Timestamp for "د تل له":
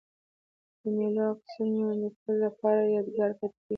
2.01-2.49